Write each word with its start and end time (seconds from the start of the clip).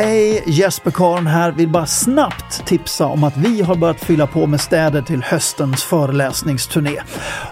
Hej, 0.00 0.42
Jesper 0.46 0.90
Karn 0.90 1.26
här. 1.26 1.52
Vill 1.52 1.68
bara 1.68 1.86
snabbt 1.86 2.66
tipsa 2.66 3.06
om 3.06 3.24
att 3.24 3.36
vi 3.36 3.62
har 3.62 3.74
börjat 3.74 4.04
fylla 4.04 4.26
på 4.26 4.46
med 4.46 4.60
städer 4.60 5.02
till 5.02 5.22
höstens 5.22 5.82
föreläsningsturné. 5.82 7.00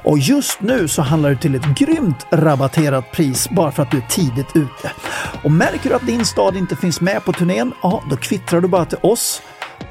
Och 0.04 0.19
just 0.19 0.61
nu 0.61 0.88
så 0.88 1.03
handlar 1.03 1.30
det 1.30 1.37
till 1.37 1.54
ett 1.54 1.79
grymt 1.79 2.27
rabatterat 2.30 3.12
pris 3.12 3.48
bara 3.51 3.72
för 3.72 3.82
att 3.82 3.90
du 3.90 3.96
är 3.96 4.06
tidigt 4.09 4.56
ute. 4.56 4.93
Och 5.45 5.51
märker 5.51 5.90
du 5.90 5.95
att 5.95 6.06
din 6.06 6.24
stad 6.24 6.56
inte 6.56 6.77
finns 6.77 7.01
med 7.01 7.24
på 7.24 7.32
turnén, 7.32 7.72
ja 7.82 8.03
då 8.11 8.17
kvittrar 8.17 8.61
du 8.61 8.69
bara 8.69 8.85
till 8.85 8.99
oss 9.03 9.43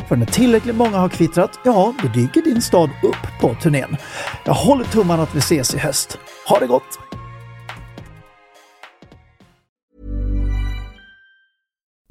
för 0.08 0.16
när 0.16 0.26
tillräckligt 0.26 0.76
många 0.76 0.98
har 0.98 1.10
kvittrat, 1.10 1.60
ja, 1.64 1.94
då 2.02 2.08
dyker 2.08 2.42
din 2.42 2.62
stad 2.62 2.90
upp 3.04 3.40
på 3.42 3.56
turnén. 3.62 3.98
Jag 4.44 4.54
håller 4.54 4.84
tummarna 4.84 5.24
att 5.24 5.36
vi 5.36 5.40
ses 5.40 5.76
i 5.76 5.78
höst. 5.78 6.18
Ha 6.48 6.60
det 6.60 6.68
gott! 6.68 7.00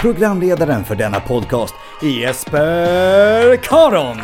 programledaren 0.00 0.84
för 0.84 0.94
denna 0.94 1.20
podcast, 1.20 1.74
Jesper 2.02 3.56
Karon. 3.56 4.16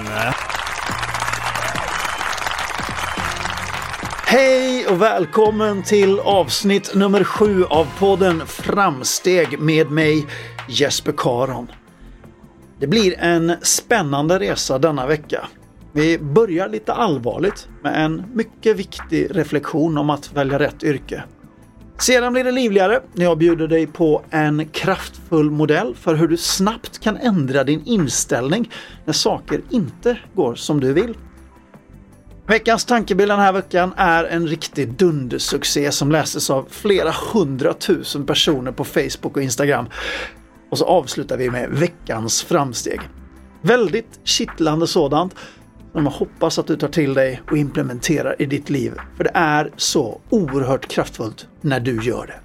Hej 4.27 4.87
och 4.87 5.03
välkommen 5.03 5.83
till 5.83 6.21
avsnitt 6.21 6.95
nummer 6.95 7.25
sju 7.25 7.65
av 7.65 7.87
podden 7.99 8.43
Framsteg 8.47 9.61
med 9.61 9.91
mig 9.91 10.27
Jesper 10.69 11.15
Karon. 11.17 11.71
Det 12.79 12.87
blir 12.87 13.19
en 13.19 13.53
spännande 13.63 14.39
resa 14.39 14.79
denna 14.79 15.07
vecka. 15.07 15.49
Vi 15.93 16.19
börjar 16.19 16.69
lite 16.69 16.93
allvarligt 16.93 17.69
med 17.83 18.05
en 18.05 18.25
mycket 18.35 18.77
viktig 18.77 19.29
reflektion 19.31 19.99
om 19.99 20.11
att 20.11 20.33
välja 20.33 20.59
rätt 20.59 20.85
yrke. 20.85 21.25
Sedan 21.99 22.33
blir 22.33 22.45
det 22.45 22.53
livligare 22.53 23.01
när 23.13 23.25
jag 23.25 23.39
bjuder 23.39 23.69
dig 23.69 23.87
på 23.87 24.23
en 24.31 24.69
kraftfull 24.69 25.51
modell 25.51 25.95
för 25.95 26.15
hur 26.15 26.29
du 26.29 26.37
snabbt 26.37 26.99
kan 26.99 27.17
ändra 27.17 27.65
din 27.65 27.83
inställning 27.85 28.71
när 29.05 29.13
saker 29.13 29.61
inte 29.71 30.19
går 30.35 30.55
som 30.55 30.81
du 30.81 30.93
vill. 30.93 31.15
Veckans 32.47 32.85
tankebild 32.85 33.31
den 33.31 33.39
här 33.39 33.53
veckan 33.53 33.93
är 33.97 34.25
en 34.25 34.47
riktig 34.47 34.93
dundersuccé 34.93 35.93
som 35.93 36.13
läses 36.13 36.51
av 36.51 36.67
flera 36.71 37.15
hundratusen 37.33 38.27
personer 38.27 38.73
på 38.73 38.85
Facebook 38.85 39.37
och 39.37 39.43
Instagram. 39.43 39.87
Och 40.71 40.79
så 40.79 40.85
avslutar 40.85 41.37
vi 41.37 41.51
med 41.51 41.71
veckans 41.71 42.43
framsteg. 42.43 43.01
Väldigt 43.63 44.21
kittlande 44.25 44.87
sådant 44.87 45.35
som 45.97 46.05
jag 46.05 46.13
hoppas 46.13 46.59
att 46.59 46.67
du 46.67 46.77
tar 46.77 46.89
till 46.89 47.15
dig 47.15 47.43
och 47.51 47.57
implementerar 47.57 48.43
i 48.43 48.47
ditt 48.47 48.71
liv. 48.71 48.93
För 49.17 49.25
det 49.25 49.31
är 49.35 49.73
så 49.77 50.21
oerhört 50.31 50.89
kraftfullt 50.89 51.49
när 51.61 51.81
du 51.81 52.05
gör 52.05 52.27
det. 52.27 52.41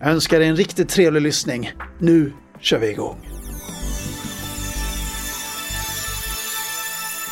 Jag 0.00 0.10
önskar 0.10 0.38
dig 0.38 0.48
en 0.48 0.56
riktigt 0.56 0.88
trevlig 0.88 1.22
lyssning. 1.22 1.72
Nu 1.98 2.32
kör 2.60 2.78
vi 2.78 2.90
igång! 2.90 3.16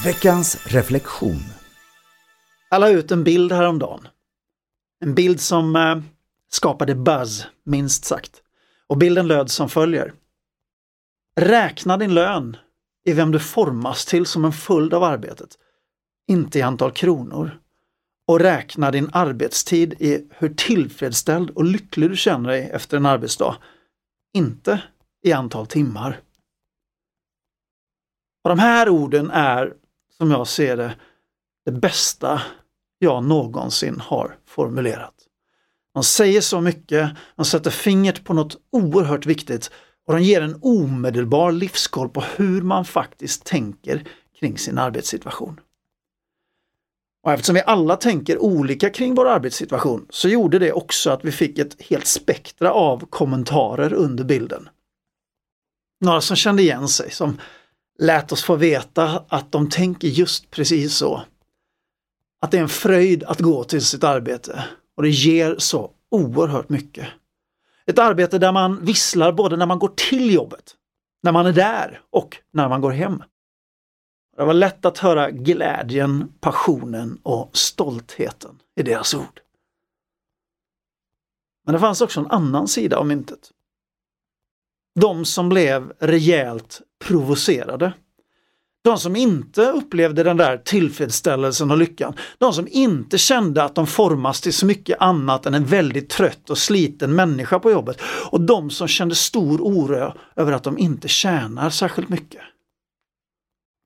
Veckans 0.05 0.67
reflektion. 0.67 1.41
Jag 2.71 2.81
la 2.81 2.89
ut 2.89 3.11
en 3.11 3.25
bild 3.25 3.53
häromdagen. 3.53 4.09
En 5.05 5.15
bild 5.15 5.41
som 5.41 5.77
eh, 5.77 5.97
skapade 6.51 6.95
buzz, 6.95 7.47
minst 7.65 8.05
sagt. 8.05 8.33
Och 8.87 8.97
bilden 8.97 9.27
löd 9.29 9.51
som 9.51 9.69
följer. 9.69 10.13
Räkna 11.41 11.97
din 11.97 12.15
lön 12.15 12.57
i 13.07 13.13
vem 13.13 13.33
du 13.33 13.39
formas 13.39 14.05
till 14.05 14.27
som 14.27 14.45
en 14.45 14.53
följd 14.53 14.95
av 14.95 15.03
arbetet, 15.03 15.59
inte 16.29 16.59
i 16.59 16.63
antal 16.63 16.93
kronor. 16.93 17.61
Och 18.29 18.41
räkna 18.41 18.91
din 18.91 19.11
arbetstid 19.13 19.95
i 19.99 20.29
hur 20.31 20.55
tillfredsställd 20.55 21.51
och 21.51 21.65
lycklig 21.65 22.11
du 22.11 22.17
känner 22.17 22.49
dig 22.49 22.71
efter 22.73 22.97
en 22.97 23.07
arbetsdag, 23.07 23.57
inte 24.35 24.83
i 25.23 25.33
antal 25.33 25.67
timmar. 25.67 26.21
Och 28.45 28.49
de 28.49 28.59
här 28.59 28.89
orden 28.89 29.31
är, 29.31 29.75
som 30.19 30.31
jag 30.31 30.49
ser 30.49 30.77
det, 30.77 30.95
det 31.65 31.73
bästa 31.73 32.43
jag 32.99 33.25
någonsin 33.25 34.01
har 34.01 34.39
formulerat. 34.47 35.15
De 35.95 36.05
säger 36.05 36.41
så 36.41 36.61
mycket, 36.61 37.11
de 37.37 37.45
sätter 37.45 37.71
fingret 37.71 38.25
på 38.25 38.35
något 38.35 38.57
oerhört 38.73 39.27
viktigt 39.27 39.71
och 40.07 40.15
de 40.15 40.23
ger 40.23 40.41
en 40.41 40.59
omedelbar 40.63 41.53
livskoll 41.53 42.09
på 42.09 42.21
hur 42.21 42.63
man 42.63 42.85
faktiskt 42.85 43.45
tänker 43.45 44.09
kring 44.41 44.59
sin 44.59 44.79
arbetssituation. 44.79 45.61
Och 47.23 47.33
eftersom 47.33 47.55
vi 47.55 47.63
alla 47.67 47.97
tänker 47.97 48.39
olika 48.39 48.91
kring 48.91 49.15
vår 49.15 49.29
arbetssituation 49.29 50.07
så 50.11 50.29
gjorde 50.29 50.59
det 50.59 50.73
också 50.73 51.11
att 51.11 51.25
vi 51.25 51.33
fick 51.33 51.59
ett 51.59 51.83
helt 51.83 52.07
spektra 52.07 52.73
av 52.73 53.07
kommentarer 53.11 53.93
under 53.93 54.25
bilden. 54.25 54.69
Några 56.01 56.21
som 56.21 56.37
kände 56.37 56.63
igen 56.63 56.89
sig, 56.89 57.11
som 57.11 57.41
lät 57.99 58.33
oss 58.33 58.45
få 58.45 58.57
veta 58.57 59.25
att 59.29 59.53
de 59.53 59.71
tänker 59.71 60.09
just 60.09 60.51
precis 60.51 60.97
så. 60.97 61.23
Att 62.41 62.51
det 62.51 62.59
är 62.59 62.63
en 62.63 62.69
fröjd 62.69 63.25
att 63.25 63.41
gå 63.41 63.65
till 63.65 63.85
sitt 63.85 64.05
arbete 64.05 64.65
och 64.97 65.03
det 65.03 65.11
ger 65.11 65.57
så 65.59 65.91
oerhört 66.11 66.69
mycket. 66.69 67.07
Ett 67.91 67.99
arbete 67.99 68.39
där 68.39 68.53
man 68.53 68.85
visslar 68.85 69.33
både 69.33 69.57
när 69.57 69.67
man 69.67 69.79
går 69.79 69.93
till 69.97 70.35
jobbet, 70.35 70.77
när 71.23 71.33
man 71.33 71.47
är 71.47 71.53
där 71.53 72.01
och 72.11 72.37
när 72.51 72.69
man 72.69 72.81
går 72.81 72.91
hem. 72.91 73.23
Det 74.37 74.45
var 74.45 74.55
lätt 74.55 74.85
att 74.85 74.99
höra 74.99 75.31
glädjen, 75.31 76.33
passionen 76.41 77.21
och 77.23 77.57
stoltheten 77.57 78.59
i 78.81 78.83
deras 78.83 79.15
ord. 79.15 79.41
Men 81.65 81.73
det 81.73 81.79
fanns 81.79 82.01
också 82.01 82.21
en 82.21 82.27
annan 82.27 82.69
sida 82.69 82.97
av 82.97 83.07
myntet. 83.07 83.51
De 85.01 85.25
som 85.25 85.49
blev 85.49 85.93
rejält 85.99 86.83
provocerade. 87.05 87.93
De 88.87 88.99
som 88.99 89.17
inte 89.17 89.63
upplevde 89.63 90.23
den 90.23 90.37
där 90.37 90.57
tillfredsställelsen 90.59 91.71
och 91.71 91.77
lyckan. 91.77 92.15
De 92.39 92.53
som 92.53 92.69
inte 92.71 93.19
kände 93.19 93.63
att 93.63 93.75
de 93.75 93.87
formas 93.87 94.41
till 94.41 94.53
så 94.53 94.67
mycket 94.67 95.01
annat 95.01 95.47
än 95.47 95.55
en 95.55 95.65
väldigt 95.65 96.09
trött 96.09 96.51
och 96.51 96.59
sliten 96.59 97.15
människa 97.15 97.59
på 97.59 97.71
jobbet. 97.71 98.01
Och 98.31 98.41
de 98.41 98.71
som 98.71 98.89
kände 98.89 99.15
stor 99.15 99.61
oro 99.61 100.13
över 100.37 100.53
att 100.53 100.65
de 100.65 100.79
inte 100.79 101.09
tjänar 101.09 101.71
särskilt 101.71 102.09
mycket. 102.09 102.41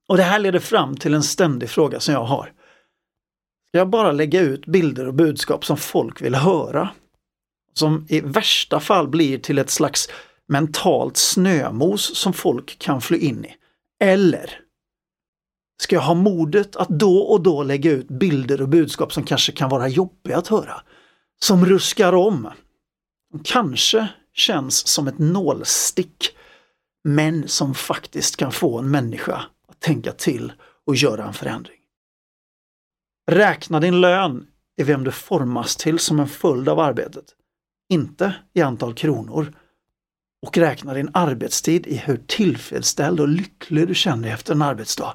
Och 0.08 0.16
det 0.16 0.22
här 0.22 0.38
leder 0.38 0.58
fram 0.58 0.96
till 0.96 1.14
en 1.14 1.22
ständig 1.22 1.70
fråga 1.70 2.00
som 2.00 2.14
jag 2.14 2.24
har. 2.24 2.44
Ska 2.44 3.78
jag 3.78 3.90
bara 3.90 4.12
lägga 4.12 4.40
ut 4.40 4.66
bilder 4.66 5.08
och 5.08 5.14
budskap 5.14 5.64
som 5.64 5.76
folk 5.76 6.22
vill 6.22 6.34
höra? 6.34 6.90
Som 7.74 8.06
i 8.08 8.20
värsta 8.20 8.80
fall 8.80 9.08
blir 9.08 9.38
till 9.38 9.58
ett 9.58 9.70
slags 9.70 10.08
mentalt 10.48 11.16
snömos 11.16 12.16
som 12.16 12.32
folk 12.32 12.78
kan 12.78 13.00
fly 13.00 13.18
in 13.18 13.44
i. 13.44 13.54
Eller 14.04 14.60
Ska 15.80 15.96
jag 15.96 16.02
ha 16.02 16.14
modet 16.14 16.76
att 16.76 16.88
då 16.88 17.18
och 17.18 17.42
då 17.42 17.62
lägga 17.62 17.90
ut 17.90 18.08
bilder 18.08 18.62
och 18.62 18.68
budskap 18.68 19.12
som 19.12 19.24
kanske 19.24 19.52
kan 19.52 19.70
vara 19.70 19.88
jobbiga 19.88 20.38
att 20.38 20.48
höra? 20.48 20.82
Som 21.42 21.66
ruskar 21.66 22.12
om. 22.12 22.48
Kanske 23.44 24.08
känns 24.34 24.88
som 24.88 25.08
ett 25.08 25.18
nålstick. 25.18 26.36
Men 27.04 27.48
som 27.48 27.74
faktiskt 27.74 28.36
kan 28.36 28.52
få 28.52 28.78
en 28.78 28.90
människa 28.90 29.44
att 29.68 29.80
tänka 29.80 30.12
till 30.12 30.52
och 30.86 30.96
göra 30.96 31.24
en 31.24 31.34
förändring. 31.34 31.78
Räkna 33.30 33.80
din 33.80 34.00
lön 34.00 34.46
i 34.76 34.82
vem 34.82 35.04
du 35.04 35.10
formas 35.10 35.76
till 35.76 35.98
som 35.98 36.20
en 36.20 36.28
följd 36.28 36.68
av 36.68 36.80
arbetet. 36.80 37.24
Inte 37.88 38.34
i 38.54 38.62
antal 38.62 38.94
kronor. 38.94 39.52
och 40.46 40.58
räkna 40.58 40.94
din 40.94 41.10
arbetstid 41.14 41.86
i 41.86 41.96
hur 41.96 42.16
tillfredsställd 42.26 43.20
och 43.20 43.28
lycklig 43.28 43.88
du 43.88 43.94
känner 43.94 44.22
dig 44.22 44.32
efter 44.32 44.54
en 44.54 44.62
arbetsdag. 44.62 45.14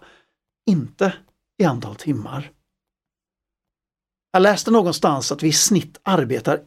Inte 0.65 1.13
i 1.57 1.65
antal 1.65 1.95
timmar. 1.95 2.51
Jag 4.31 4.41
läste 4.41 4.71
någonstans 4.71 5.31
att 5.31 5.43
vi 5.43 5.47
i 5.47 5.53
snitt 5.53 5.99
arbetar 6.03 6.61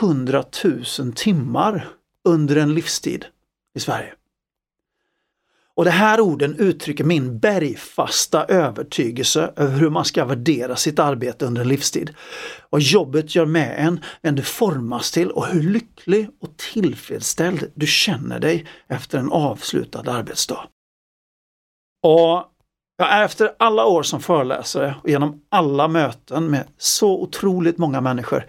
100 0.00 0.44
000 0.98 1.12
timmar 1.14 1.88
under 2.24 2.56
en 2.56 2.74
livstid 2.74 3.26
i 3.74 3.80
Sverige. 3.80 4.14
Och 5.78 5.84
de 5.84 5.90
här 5.90 6.20
orden 6.20 6.56
uttrycker 6.56 7.04
min 7.04 7.38
bergfasta 7.38 8.44
övertygelse 8.44 9.52
över 9.56 9.78
hur 9.78 9.90
man 9.90 10.04
ska 10.04 10.24
värdera 10.24 10.76
sitt 10.76 10.98
arbete 10.98 11.46
under 11.46 11.62
en 11.62 11.68
livstid. 11.68 12.14
Vad 12.70 12.80
jobbet 12.80 13.34
gör 13.34 13.46
med 13.46 13.86
en, 13.86 14.00
vem 14.22 14.34
du 14.34 14.42
formas 14.42 15.10
till 15.10 15.30
och 15.30 15.46
hur 15.46 15.62
lycklig 15.62 16.28
och 16.40 16.56
tillfredsställd 16.56 17.72
du 17.74 17.86
känner 17.86 18.40
dig 18.40 18.66
efter 18.88 19.18
en 19.18 19.32
avslutad 19.32 20.10
arbetsdag. 20.10 20.68
Och 22.02 22.44
jag 22.98 23.12
är 23.12 23.24
efter 23.24 23.54
alla 23.58 23.86
år 23.86 24.02
som 24.02 24.20
föreläsare 24.20 24.94
och 25.02 25.08
genom 25.08 25.42
alla 25.48 25.88
möten 25.88 26.50
med 26.50 26.68
så 26.78 27.22
otroligt 27.22 27.78
många 27.78 28.00
människor 28.00 28.46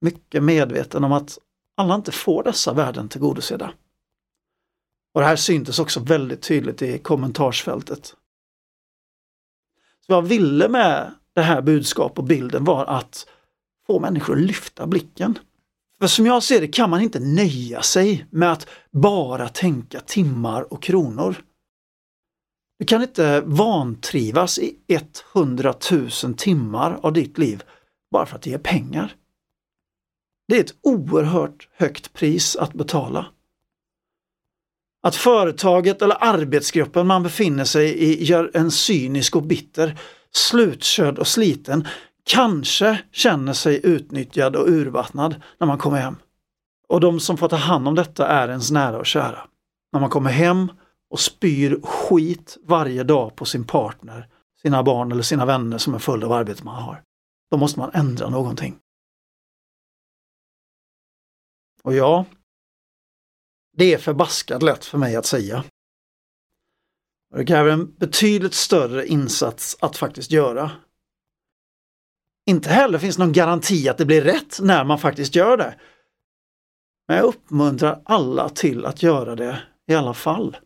mycket 0.00 0.42
medveten 0.42 1.04
om 1.04 1.12
att 1.12 1.38
alla 1.76 1.94
inte 1.94 2.12
får 2.12 2.42
dessa 2.42 2.72
värden 2.72 3.08
tillgodosedda. 3.08 3.72
Och 5.14 5.20
det 5.20 5.26
här 5.26 5.36
syntes 5.36 5.78
också 5.78 6.00
väldigt 6.00 6.42
tydligt 6.42 6.82
i 6.82 6.98
kommentarsfältet. 6.98 8.06
Så 8.06 8.16
vad 10.08 10.16
jag 10.16 10.22
ville 10.28 10.68
med 10.68 11.14
det 11.34 11.42
här 11.42 11.62
budskapet 11.62 12.18
och 12.18 12.24
bilden 12.24 12.64
var 12.64 12.84
att 12.84 13.26
få 13.86 14.00
människor 14.00 14.36
att 14.36 14.42
lyfta 14.42 14.86
blicken. 14.86 15.38
För 15.98 16.06
som 16.06 16.26
jag 16.26 16.42
ser 16.42 16.60
det 16.60 16.68
kan 16.68 16.90
man 16.90 17.00
inte 17.00 17.20
nöja 17.20 17.82
sig 17.82 18.26
med 18.30 18.52
att 18.52 18.68
bara 18.90 19.48
tänka 19.48 20.00
timmar 20.00 20.72
och 20.72 20.82
kronor. 20.82 21.36
Du 22.78 22.84
kan 22.84 23.02
inte 23.02 23.40
vantrivas 23.40 24.58
i 24.58 24.76
100 25.34 25.74
000 25.92 26.34
timmar 26.36 26.98
av 27.02 27.12
ditt 27.12 27.38
liv 27.38 27.62
bara 28.10 28.26
för 28.26 28.36
att 28.36 28.42
det 28.42 28.50
ger 28.50 28.58
pengar. 28.58 29.14
Det 30.48 30.56
är 30.56 30.60
ett 30.60 30.74
oerhört 30.82 31.68
högt 31.72 32.12
pris 32.12 32.56
att 32.56 32.72
betala. 32.72 33.26
Att 35.02 35.16
företaget 35.16 36.02
eller 36.02 36.16
arbetsgruppen 36.20 37.06
man 37.06 37.22
befinner 37.22 37.64
sig 37.64 37.98
i 37.98 38.24
gör 38.24 38.50
en 38.54 38.70
cynisk 38.70 39.36
och 39.36 39.42
bitter, 39.42 39.98
slutkörd 40.34 41.18
och 41.18 41.26
sliten, 41.26 41.86
kanske 42.24 43.02
känner 43.12 43.52
sig 43.52 43.80
utnyttjad 43.82 44.56
och 44.56 44.68
urvattnad 44.68 45.42
när 45.58 45.66
man 45.66 45.78
kommer 45.78 45.98
hem. 45.98 46.16
Och 46.88 47.00
de 47.00 47.20
som 47.20 47.36
får 47.36 47.48
ta 47.48 47.56
hand 47.56 47.88
om 47.88 47.94
detta 47.94 48.28
är 48.28 48.48
ens 48.48 48.70
nära 48.70 48.98
och 48.98 49.06
kära. 49.06 49.48
När 49.92 50.00
man 50.00 50.10
kommer 50.10 50.30
hem 50.30 50.70
och 51.16 51.20
spyr 51.20 51.80
skit 51.82 52.56
varje 52.62 53.04
dag 53.04 53.36
på 53.36 53.44
sin 53.44 53.64
partner, 53.64 54.28
sina 54.62 54.82
barn 54.82 55.12
eller 55.12 55.22
sina 55.22 55.46
vänner 55.46 55.78
som 55.78 55.94
en 55.94 56.00
följd 56.00 56.24
av 56.24 56.32
arbetet 56.32 56.64
man 56.64 56.82
har. 56.82 57.02
Då 57.50 57.56
måste 57.56 57.78
man 57.78 57.90
ändra 57.94 58.28
någonting. 58.28 58.78
Och 61.82 61.94
ja, 61.94 62.24
det 63.76 63.94
är 63.94 63.98
förbaskat 63.98 64.62
lätt 64.62 64.84
för 64.84 64.98
mig 64.98 65.16
att 65.16 65.26
säga. 65.26 65.64
Det 67.34 67.44
kräver 67.44 67.70
en 67.70 67.94
betydligt 67.94 68.54
större 68.54 69.06
insats 69.06 69.76
att 69.80 69.96
faktiskt 69.96 70.30
göra. 70.30 70.70
Inte 72.46 72.68
heller 72.70 72.98
finns 72.98 73.18
någon 73.18 73.32
garanti 73.32 73.88
att 73.88 73.98
det 73.98 74.06
blir 74.06 74.22
rätt 74.22 74.60
när 74.60 74.84
man 74.84 74.98
faktiskt 74.98 75.34
gör 75.34 75.56
det. 75.56 75.80
Men 77.08 77.16
jag 77.16 77.26
uppmuntrar 77.26 78.02
alla 78.04 78.48
till 78.48 78.86
att 78.86 79.02
göra 79.02 79.36
det 79.36 79.62
i 79.86 79.94
alla 79.94 80.14
fall. 80.14 80.56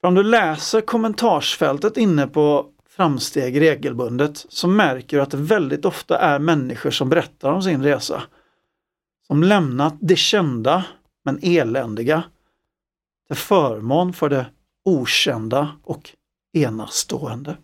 För 0.00 0.08
om 0.08 0.14
du 0.14 0.22
läser 0.22 0.80
kommentarsfältet 0.80 1.96
inne 1.96 2.26
på 2.26 2.66
Framsteg 2.88 3.60
regelbundet 3.60 4.46
så 4.48 4.68
märker 4.68 5.16
du 5.16 5.22
att 5.22 5.30
det 5.30 5.36
väldigt 5.36 5.84
ofta 5.84 6.18
är 6.18 6.38
människor 6.38 6.90
som 6.90 7.08
berättar 7.08 7.52
om 7.52 7.62
sin 7.62 7.82
resa. 7.82 8.22
Som 9.26 9.42
lämnat 9.42 9.96
det 10.00 10.16
kända 10.16 10.84
men 11.24 11.38
eländiga 11.42 12.22
till 13.26 13.36
förmån 13.36 14.12
för 14.12 14.28
det 14.28 14.46
okända 14.84 15.76
och 15.82 16.10
enastående. 16.52 17.56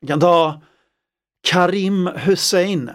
Vi 0.00 0.06
kan 0.08 0.20
ta 0.20 0.60
Karim 1.42 2.06
Hussein 2.06 2.90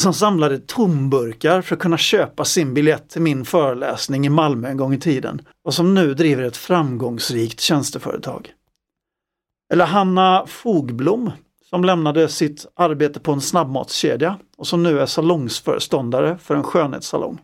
som 0.00 0.14
samlade 0.14 0.58
tomburkar 0.58 1.62
för 1.62 1.76
att 1.76 1.82
kunna 1.82 1.98
köpa 1.98 2.44
sin 2.44 2.74
biljett 2.74 3.08
till 3.08 3.22
min 3.22 3.44
föreläsning 3.44 4.26
i 4.26 4.28
Malmö 4.28 4.68
en 4.68 4.76
gång 4.76 4.94
i 4.94 4.98
tiden 4.98 5.42
och 5.64 5.74
som 5.74 5.94
nu 5.94 6.14
driver 6.14 6.42
ett 6.42 6.56
framgångsrikt 6.56 7.60
tjänsteföretag. 7.60 8.52
Eller 9.72 9.86
Hanna 9.86 10.44
Fogblom 10.46 11.30
som 11.70 11.84
lämnade 11.84 12.28
sitt 12.28 12.66
arbete 12.74 13.20
på 13.20 13.32
en 13.32 13.40
snabbmatskedja 13.40 14.38
och 14.56 14.66
som 14.66 14.82
nu 14.82 15.00
är 15.00 15.06
salongsföreståndare 15.06 16.38
för 16.38 16.54
en 16.54 16.62
skönhetssalong. 16.62 17.38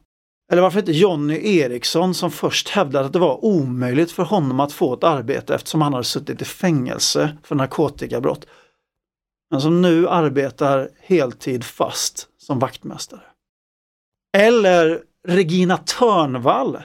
Eller 0.52 0.62
varför 0.62 0.78
inte 0.78 0.92
Jonny 0.92 1.58
Eriksson 1.58 2.14
som 2.14 2.30
först 2.30 2.68
hävdade 2.68 3.06
att 3.06 3.12
det 3.12 3.18
var 3.18 3.44
omöjligt 3.44 4.12
för 4.12 4.22
honom 4.22 4.60
att 4.60 4.72
få 4.72 4.94
ett 4.94 5.04
arbete 5.04 5.54
eftersom 5.54 5.82
han 5.82 5.92
hade 5.92 6.04
suttit 6.04 6.42
i 6.42 6.44
fängelse 6.44 7.36
för 7.42 7.54
narkotikabrott. 7.54 8.46
Men 9.50 9.60
som 9.60 9.82
nu 9.82 10.08
arbetar 10.08 10.88
heltid 11.00 11.64
fast 11.64 12.28
som 12.46 12.58
vaktmästare. 12.58 13.20
Eller 14.36 15.02
Regina 15.28 15.76
Törnvall 15.76 16.78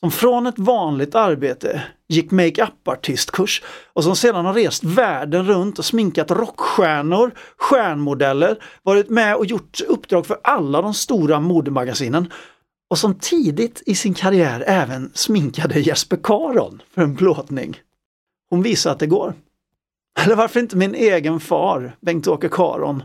som 0.00 0.10
från 0.10 0.46
ett 0.46 0.58
vanligt 0.58 1.14
arbete 1.14 1.82
gick 2.08 2.30
makeup-artistkurs 2.30 3.62
och 3.92 4.04
som 4.04 4.16
sedan 4.16 4.44
har 4.44 4.54
rest 4.54 4.84
världen 4.84 5.46
runt 5.46 5.78
och 5.78 5.84
sminkat 5.84 6.30
rockstjärnor, 6.30 7.34
stjärnmodeller, 7.56 8.62
varit 8.82 9.08
med 9.08 9.36
och 9.36 9.46
gjort 9.46 9.80
uppdrag 9.80 10.26
för 10.26 10.40
alla 10.44 10.82
de 10.82 10.94
stora 10.94 11.40
modemagasinen 11.40 12.32
och 12.90 12.98
som 12.98 13.14
tidigt 13.14 13.82
i 13.86 13.94
sin 13.94 14.14
karriär 14.14 14.64
även 14.66 15.10
sminkade 15.14 15.80
Jesper 15.80 16.18
Karon 16.22 16.82
för 16.94 17.02
en 17.02 17.16
plåtning. 17.16 17.80
Hon 18.50 18.62
visar 18.62 18.92
att 18.92 18.98
det 18.98 19.06
går. 19.06 19.34
Eller 20.20 20.36
varför 20.36 20.60
inte 20.60 20.76
min 20.76 20.94
egen 20.94 21.40
far, 21.40 21.96
Bengt-Åke 22.00 22.48
Karon, 22.48 23.02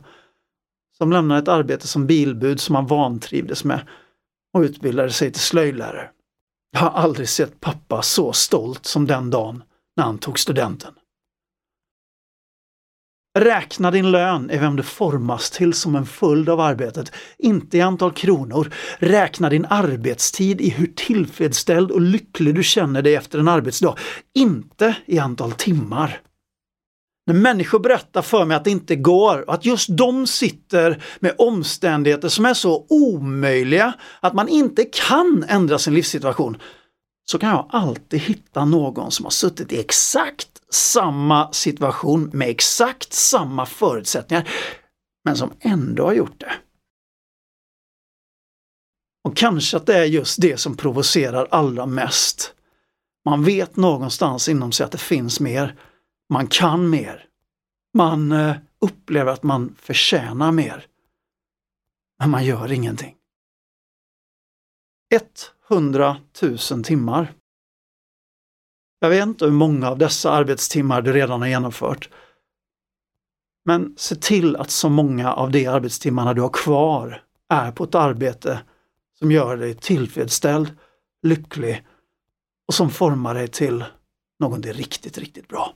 som 0.97 1.11
lämnade 1.11 1.39
ett 1.39 1.47
arbete 1.47 1.87
som 1.87 2.07
bilbud 2.07 2.59
som 2.59 2.75
han 2.75 2.87
vantrivdes 2.87 3.63
med 3.63 3.87
och 4.53 4.61
utbildade 4.61 5.11
sig 5.11 5.31
till 5.31 5.41
slöjdlärare. 5.41 6.09
Jag 6.71 6.79
har 6.79 6.89
aldrig 6.89 7.29
sett 7.29 7.59
pappa 7.59 8.01
så 8.01 8.33
stolt 8.33 8.85
som 8.85 9.07
den 9.07 9.29
dagen 9.29 9.63
när 9.97 10.03
han 10.03 10.17
tog 10.17 10.39
studenten. 10.39 10.93
Räkna 13.37 13.91
din 13.91 14.11
lön 14.11 14.51
i 14.51 14.57
vem 14.57 14.75
du 14.75 14.83
formas 14.83 15.51
till 15.51 15.73
som 15.73 15.95
en 15.95 16.05
följd 16.05 16.49
av 16.49 16.59
arbetet, 16.59 17.11
inte 17.37 17.77
i 17.77 17.81
antal 17.81 18.11
kronor. 18.11 18.73
Räkna 18.97 19.49
din 19.49 19.65
arbetstid 19.65 20.61
i 20.61 20.69
hur 20.69 20.87
tillfredsställd 20.95 21.91
och 21.91 22.01
lycklig 22.01 22.55
du 22.55 22.63
känner 22.63 23.01
dig 23.01 23.15
efter 23.15 23.39
en 23.39 23.47
arbetsdag, 23.47 23.95
inte 24.33 24.95
i 25.05 25.19
antal 25.19 25.51
timmar. 25.51 26.21
När 27.25 27.33
människor 27.33 27.79
berättar 27.79 28.21
för 28.21 28.45
mig 28.45 28.57
att 28.57 28.63
det 28.63 28.71
inte 28.71 28.95
går 28.95 29.49
och 29.49 29.53
att 29.53 29.65
just 29.65 29.97
de 29.97 30.27
sitter 30.27 31.03
med 31.19 31.35
omständigheter 31.37 32.29
som 32.29 32.45
är 32.45 32.53
så 32.53 32.85
omöjliga 32.89 33.93
att 34.19 34.33
man 34.33 34.47
inte 34.47 34.83
kan 34.83 35.45
ändra 35.47 35.77
sin 35.79 35.93
livssituation, 35.93 36.57
så 37.25 37.39
kan 37.39 37.49
jag 37.49 37.69
alltid 37.69 38.19
hitta 38.19 38.65
någon 38.65 39.11
som 39.11 39.25
har 39.25 39.31
suttit 39.31 39.71
i 39.71 39.79
exakt 39.79 40.49
samma 40.69 41.51
situation 41.51 42.29
med 42.33 42.49
exakt 42.49 43.13
samma 43.13 43.65
förutsättningar, 43.65 44.49
men 45.25 45.37
som 45.37 45.53
ändå 45.59 46.03
har 46.03 46.13
gjort 46.13 46.39
det. 46.39 46.51
Och 49.23 49.37
kanske 49.37 49.77
att 49.77 49.85
det 49.85 49.97
är 49.97 50.05
just 50.05 50.41
det 50.41 50.57
som 50.57 50.77
provocerar 50.77 51.47
allra 51.51 51.85
mest. 51.85 52.53
Man 53.25 53.43
vet 53.43 53.75
någonstans 53.75 54.49
inom 54.49 54.71
sig 54.71 54.83
att 54.83 54.91
det 54.91 54.97
finns 54.97 55.39
mer. 55.39 55.75
Man 56.29 56.47
kan 56.47 56.89
mer. 56.89 57.25
Man 57.93 58.31
eh, 58.31 58.55
upplever 58.79 59.31
att 59.31 59.43
man 59.43 59.75
förtjänar 59.79 60.51
mer. 60.51 60.87
Men 62.19 62.29
man 62.29 62.45
gör 62.45 62.71
ingenting. 62.71 63.15
100 65.69 66.17
000 66.71 66.83
timmar. 66.83 67.33
Jag 68.99 69.09
vet 69.09 69.23
inte 69.23 69.45
hur 69.45 69.51
många 69.51 69.89
av 69.89 69.97
dessa 69.97 70.31
arbetstimmar 70.31 71.01
du 71.01 71.13
redan 71.13 71.41
har 71.41 71.47
genomfört. 71.47 72.09
Men 73.65 73.93
se 73.97 74.15
till 74.15 74.55
att 74.55 74.69
så 74.69 74.89
många 74.89 75.33
av 75.33 75.51
de 75.51 75.67
arbetstimmarna 75.67 76.33
du 76.33 76.41
har 76.41 76.49
kvar 76.49 77.23
är 77.49 77.71
på 77.71 77.83
ett 77.83 77.95
arbete 77.95 78.61
som 79.19 79.31
gör 79.31 79.57
dig 79.57 79.73
tillfredsställd, 79.73 80.77
lycklig 81.21 81.85
och 82.67 82.73
som 82.73 82.89
formar 82.89 83.33
dig 83.33 83.47
till 83.47 83.83
någonting 84.39 84.73
riktigt, 84.73 85.17
riktigt 85.17 85.47
bra. 85.47 85.73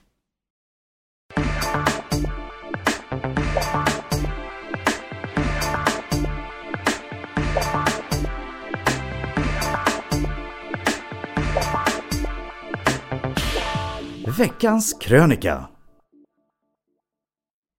Veckans 14.40 14.94
krönika. 14.94 15.68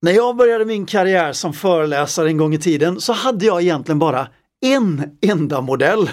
När 0.02 0.12
jag 0.12 0.36
började 0.36 0.64
min 0.64 0.86
karriär 0.86 1.32
som 1.32 1.52
föreläsare 1.52 2.28
en 2.28 2.36
gång 2.36 2.54
i 2.54 2.58
tiden 2.58 3.00
så 3.00 3.12
hade 3.12 3.46
jag 3.46 3.62
egentligen 3.62 3.98
bara 3.98 4.28
en 4.60 5.18
enda 5.22 5.60
modell. 5.60 6.10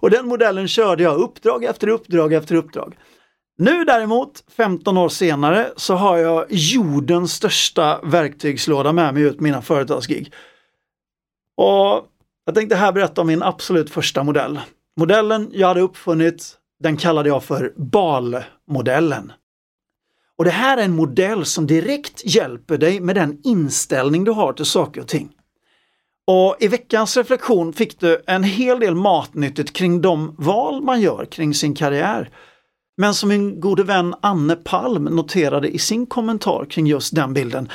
Och 0.00 0.10
den 0.10 0.26
modellen 0.26 0.68
körde 0.68 1.02
jag 1.02 1.20
uppdrag 1.20 1.64
efter 1.64 1.88
uppdrag 1.88 2.32
efter 2.32 2.54
uppdrag. 2.54 2.96
Nu 3.58 3.84
däremot, 3.84 4.44
15 4.56 4.96
år 4.96 5.08
senare, 5.08 5.70
så 5.76 5.94
har 5.94 6.18
jag 6.18 6.46
jordens 6.48 7.32
största 7.32 8.00
verktygslåda 8.02 8.92
med 8.92 9.14
mig 9.14 9.22
ut 9.22 9.40
mina 9.40 9.62
företagsgig. 9.62 10.32
Och 11.56 12.06
jag 12.44 12.54
tänkte 12.54 12.76
här 12.76 12.92
berätta 12.92 13.20
om 13.20 13.26
min 13.26 13.42
absolut 13.42 13.90
första 13.90 14.22
modell. 14.22 14.60
Modellen 14.96 15.50
jag 15.52 15.68
hade 15.68 15.80
uppfunnit, 15.80 16.56
den 16.82 16.96
kallade 16.96 17.28
jag 17.28 17.44
för 17.44 17.72
BAL-modellen. 17.76 19.32
Och 20.40 20.44
det 20.44 20.50
här 20.50 20.76
är 20.76 20.84
en 20.84 20.96
modell 20.96 21.44
som 21.44 21.66
direkt 21.66 22.22
hjälper 22.24 22.78
dig 22.78 23.00
med 23.00 23.16
den 23.16 23.40
inställning 23.44 24.24
du 24.24 24.30
har 24.30 24.52
till 24.52 24.64
saker 24.64 25.00
och 25.00 25.08
ting. 25.08 25.30
Och 26.26 26.56
i 26.60 26.68
veckans 26.68 27.16
reflektion 27.16 27.72
fick 27.72 28.00
du 28.00 28.22
en 28.26 28.42
hel 28.42 28.80
del 28.80 28.94
matnyttigt 28.94 29.72
kring 29.72 30.00
de 30.00 30.34
val 30.38 30.82
man 30.82 31.00
gör 31.00 31.24
kring 31.24 31.54
sin 31.54 31.74
karriär. 31.74 32.30
Men 32.96 33.14
som 33.14 33.28
min 33.28 33.60
gode 33.60 33.84
vän 33.84 34.14
Anne 34.20 34.56
Palm 34.56 35.04
noterade 35.04 35.68
i 35.68 35.78
sin 35.78 36.06
kommentar 36.06 36.66
kring 36.70 36.86
just 36.86 37.14
den 37.14 37.34
bilden, 37.34 37.68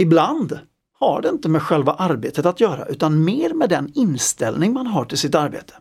ibland 0.00 0.58
har 0.98 1.22
det 1.22 1.28
inte 1.28 1.48
med 1.48 1.62
själva 1.62 1.92
arbetet 1.92 2.46
att 2.46 2.60
göra 2.60 2.86
utan 2.86 3.24
mer 3.24 3.54
med 3.54 3.68
den 3.68 3.92
inställning 3.94 4.72
man 4.72 4.86
har 4.86 5.04
till 5.04 5.18
sitt 5.18 5.34
arbete. 5.34 5.74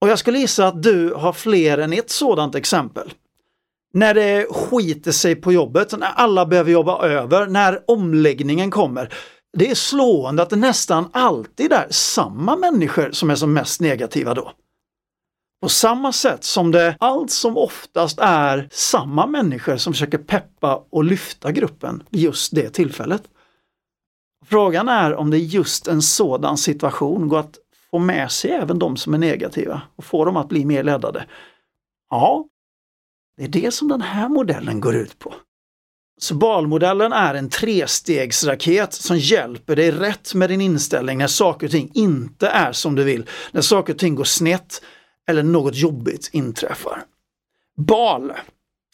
Och 0.00 0.08
jag 0.08 0.18
skulle 0.18 0.38
gissa 0.38 0.66
att 0.66 0.82
du 0.82 1.14
har 1.14 1.32
fler 1.32 1.78
än 1.78 1.92
ett 1.92 2.10
sådant 2.10 2.54
exempel. 2.54 3.12
När 3.94 4.14
det 4.14 4.46
skiter 4.50 5.12
sig 5.12 5.36
på 5.36 5.52
jobbet, 5.52 5.98
när 5.98 6.08
alla 6.08 6.46
behöver 6.46 6.72
jobba 6.72 7.06
över, 7.06 7.46
när 7.46 7.80
omläggningen 7.86 8.70
kommer. 8.70 9.14
Det 9.56 9.70
är 9.70 9.74
slående 9.74 10.42
att 10.42 10.50
det 10.50 10.56
nästan 10.56 11.08
alltid 11.12 11.72
är 11.72 11.86
samma 11.90 12.56
människor 12.56 13.10
som 13.12 13.30
är 13.30 13.34
som 13.34 13.52
mest 13.52 13.80
negativa 13.80 14.34
då. 14.34 14.52
På 15.62 15.68
samma 15.68 16.12
sätt 16.12 16.44
som 16.44 16.70
det 16.70 16.96
allt 17.00 17.30
som 17.30 17.56
oftast 17.56 18.18
är 18.20 18.68
samma 18.70 19.26
människor 19.26 19.76
som 19.76 19.92
försöker 19.92 20.18
peppa 20.18 20.84
och 20.90 21.04
lyfta 21.04 21.52
gruppen 21.52 22.02
just 22.10 22.54
det 22.54 22.70
tillfället. 22.70 23.22
Frågan 24.46 24.88
är 24.88 25.14
om 25.14 25.30
det 25.30 25.38
just 25.38 25.88
en 25.88 26.02
sådan 26.02 26.58
situation 26.58 27.28
går 27.28 27.38
att 27.38 27.58
få 27.90 27.98
med 27.98 28.30
sig 28.30 28.50
även 28.50 28.78
de 28.78 28.96
som 28.96 29.14
är 29.14 29.18
negativa 29.18 29.82
och 29.96 30.04
få 30.04 30.24
dem 30.24 30.36
att 30.36 30.48
bli 30.48 30.64
mer 30.64 30.82
leddade. 30.82 31.24
Ja, 32.10 32.44
det 33.36 33.44
är 33.44 33.48
det 33.48 33.74
som 33.74 33.88
den 33.88 34.02
här 34.02 34.28
modellen 34.28 34.80
går 34.80 34.96
ut 34.96 35.18
på. 35.18 35.34
Så 36.18 36.34
balmodellen 36.34 37.12
är 37.12 37.34
en 37.34 37.48
trestegsraket 37.48 38.92
som 38.92 39.18
hjälper 39.18 39.76
dig 39.76 39.90
rätt 39.90 40.34
med 40.34 40.50
din 40.50 40.60
inställning 40.60 41.18
när 41.18 41.26
saker 41.26 41.66
och 41.66 41.70
ting 41.70 41.90
inte 41.94 42.48
är 42.48 42.72
som 42.72 42.94
du 42.94 43.04
vill, 43.04 43.26
när 43.52 43.60
saker 43.60 43.92
och 43.92 43.98
ting 43.98 44.14
går 44.14 44.24
snett 44.24 44.82
eller 45.28 45.42
något 45.42 45.76
jobbigt 45.76 46.30
inträffar. 46.32 47.02
BAL, 47.76 48.32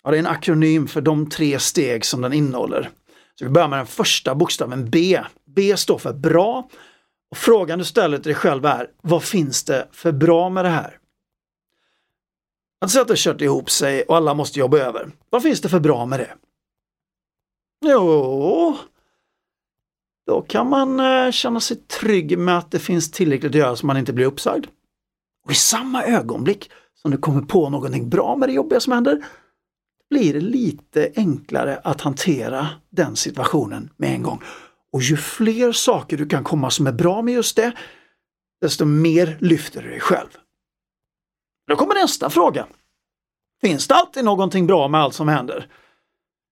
ja, 0.02 0.10
det 0.10 0.16
är 0.16 0.18
en 0.18 0.26
akronym 0.26 0.88
för 0.88 1.00
de 1.00 1.28
tre 1.28 1.58
steg 1.58 2.04
som 2.04 2.20
den 2.20 2.32
innehåller. 2.32 2.90
Så 3.38 3.44
vi 3.44 3.50
börjar 3.50 3.68
med 3.68 3.78
den 3.78 3.86
första 3.86 4.34
bokstaven 4.34 4.90
B. 4.90 5.20
B 5.56 5.76
står 5.76 5.98
för 5.98 6.12
bra. 6.12 6.68
Och 7.30 7.36
Frågan 7.36 7.78
du 7.78 7.84
ställer 7.84 8.16
till 8.16 8.24
dig 8.24 8.34
själv 8.34 8.64
är, 8.64 8.86
vad 9.02 9.22
finns 9.22 9.64
det 9.64 9.88
för 9.92 10.12
bra 10.12 10.48
med 10.48 10.64
det 10.64 10.68
här? 10.68 10.99
Att 12.80 12.90
säga 12.90 13.02
att 13.02 13.08
det 13.08 13.18
kört 13.18 13.40
ihop 13.40 13.70
sig 13.70 14.02
och 14.02 14.16
alla 14.16 14.34
måste 14.34 14.58
jobba 14.58 14.78
över. 14.78 15.12
Vad 15.30 15.42
finns 15.42 15.60
det 15.60 15.68
för 15.68 15.80
bra 15.80 16.06
med 16.06 16.20
det? 16.20 16.34
Jo, 17.84 18.76
då 20.26 20.42
kan 20.42 20.68
man 20.68 21.00
eh, 21.00 21.30
känna 21.30 21.60
sig 21.60 21.76
trygg 21.76 22.38
med 22.38 22.58
att 22.58 22.70
det 22.70 22.78
finns 22.78 23.10
tillräckligt 23.10 23.50
att 23.50 23.58
göra 23.58 23.76
så 23.76 23.86
man 23.86 23.96
inte 23.96 24.12
blir 24.12 24.26
uppsagd. 24.26 24.66
Och 25.44 25.50
i 25.50 25.54
samma 25.54 26.04
ögonblick 26.04 26.70
som 27.02 27.10
du 27.10 27.16
kommer 27.16 27.42
på 27.42 27.70
någonting 27.70 28.08
bra 28.08 28.36
med 28.36 28.48
det 28.48 28.52
jobbiga 28.52 28.80
som 28.80 28.92
händer, 28.92 29.24
blir 30.10 30.32
det 30.34 30.40
lite 30.40 31.12
enklare 31.16 31.80
att 31.84 32.00
hantera 32.00 32.68
den 32.90 33.16
situationen 33.16 33.90
med 33.96 34.14
en 34.14 34.22
gång. 34.22 34.42
Och 34.92 35.02
ju 35.02 35.16
fler 35.16 35.72
saker 35.72 36.16
du 36.16 36.28
kan 36.28 36.44
komma 36.44 36.70
som 36.70 36.86
är 36.86 36.92
bra 36.92 37.22
med 37.22 37.34
just 37.34 37.56
det, 37.56 37.72
desto 38.60 38.84
mer 38.84 39.36
lyfter 39.40 39.82
du 39.82 39.88
dig 39.88 40.00
själv. 40.00 40.28
Då 41.70 41.76
kommer 41.76 41.94
nästa 41.94 42.30
fråga. 42.30 42.66
Finns 43.60 43.88
det 43.88 43.94
alltid 43.94 44.24
någonting 44.24 44.66
bra 44.66 44.88
med 44.88 45.00
allt 45.00 45.14
som 45.14 45.28
händer? 45.28 45.68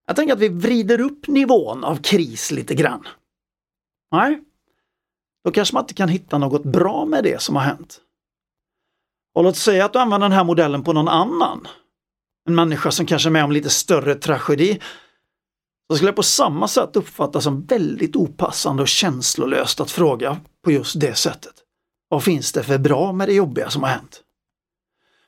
Jag 0.06 0.16
tänker 0.16 0.34
att 0.34 0.40
vi 0.40 0.48
vrider 0.48 1.00
upp 1.00 1.26
nivån 1.26 1.84
av 1.84 1.96
kris 1.96 2.50
lite 2.50 2.74
grann. 2.74 3.08
Nej, 4.12 4.40
då 5.44 5.50
kanske 5.50 5.74
man 5.74 5.84
inte 5.84 5.94
kan 5.94 6.08
hitta 6.08 6.38
något 6.38 6.64
bra 6.64 7.04
med 7.04 7.24
det 7.24 7.42
som 7.42 7.56
har 7.56 7.62
hänt. 7.62 8.00
Och 9.34 9.44
låt 9.44 9.56
säga 9.56 9.84
att 9.84 9.92
du 9.92 9.98
använder 9.98 10.28
den 10.28 10.36
här 10.36 10.44
modellen 10.44 10.84
på 10.84 10.92
någon 10.92 11.08
annan. 11.08 11.68
En 12.48 12.54
människa 12.54 12.90
som 12.90 13.06
kanske 13.06 13.28
är 13.28 13.30
med 13.30 13.44
om 13.44 13.52
lite 13.52 13.70
större 13.70 14.14
tragedi. 14.14 14.80
Då 15.88 15.96
skulle 15.96 16.08
jag 16.08 16.16
på 16.16 16.22
samma 16.22 16.68
sätt 16.68 16.96
uppfattas 16.96 17.44
som 17.44 17.64
väldigt 17.64 18.16
opassande 18.16 18.82
och 18.82 18.88
känslolöst 18.88 19.80
att 19.80 19.90
fråga 19.90 20.40
på 20.64 20.70
just 20.72 21.00
det 21.00 21.14
sättet. 21.14 21.54
Vad 22.08 22.24
finns 22.24 22.52
det 22.52 22.62
för 22.62 22.78
bra 22.78 23.12
med 23.12 23.28
det 23.28 23.34
jobbiga 23.34 23.70
som 23.70 23.82
har 23.82 23.90
hänt? 23.90 24.24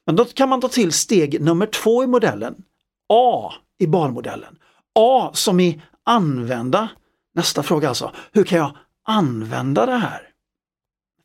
Men 0.06 0.16
då 0.16 0.24
kan 0.24 0.48
man 0.48 0.60
ta 0.60 0.68
till 0.68 0.92
steg 0.92 1.40
nummer 1.40 1.66
två 1.66 2.04
i 2.04 2.06
modellen. 2.06 2.54
A 3.08 3.52
i 3.78 3.86
barnmodellen. 3.86 4.58
A 4.94 5.30
som 5.34 5.60
i 5.60 5.82
använda. 6.04 6.88
Nästa 7.34 7.62
fråga 7.62 7.88
alltså, 7.88 8.12
hur 8.32 8.44
kan 8.44 8.58
jag 8.58 8.76
använda 9.04 9.86
det 9.86 9.96
här? 9.96 10.30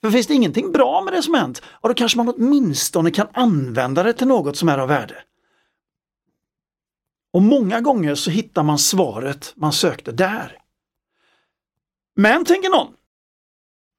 För 0.01 0.11
finns 0.11 0.27
det 0.27 0.33
ingenting 0.33 0.71
bra 0.71 1.01
med 1.03 1.13
det 1.13 1.21
som 1.21 1.33
hänt, 1.33 1.61
ja 1.81 1.89
då 1.89 1.95
kanske 1.95 2.17
man 2.17 2.29
åtminstone 2.29 3.11
kan 3.11 3.27
använda 3.33 4.03
det 4.03 4.13
till 4.13 4.27
något 4.27 4.57
som 4.57 4.69
är 4.69 4.77
av 4.77 4.87
värde. 4.87 5.23
Och 7.33 7.41
många 7.41 7.81
gånger 7.81 8.15
så 8.15 8.29
hittar 8.29 8.63
man 8.63 8.79
svaret 8.79 9.53
man 9.55 9.73
sökte 9.73 10.11
där. 10.11 10.57
Men, 12.15 12.45
tänker 12.45 12.69
någon, 12.69 12.93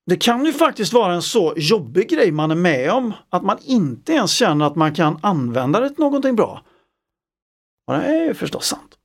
det 0.06 0.16
kan 0.16 0.44
ju 0.44 0.52
faktiskt 0.52 0.92
vara 0.92 1.14
en 1.14 1.22
så 1.22 1.54
jobbig 1.56 2.08
grej 2.08 2.32
man 2.32 2.50
är 2.50 2.54
med 2.54 2.90
om 2.90 3.12
att 3.30 3.44
man 3.44 3.58
inte 3.62 4.12
ens 4.12 4.30
känner 4.30 4.66
att 4.66 4.76
man 4.76 4.94
kan 4.94 5.18
använda 5.22 5.80
det 5.80 5.88
till 5.88 5.98
någonting 5.98 6.36
bra. 6.36 6.62
Och 7.86 7.94
det 7.94 8.02
är 8.02 8.24
ju 8.24 8.34
förstås 8.34 8.66
sant. 8.66 8.98